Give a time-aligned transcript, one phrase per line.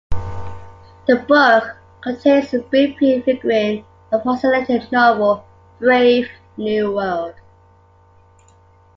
[1.05, 5.45] The book contains a brief pre-figuring of Huxley's later novel,
[5.79, 6.27] "Brave
[6.57, 7.35] New World".